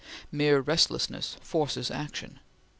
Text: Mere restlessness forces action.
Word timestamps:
Mere 0.31 0.61
restlessness 0.61 1.37
forces 1.43 1.91
action. 1.91 2.39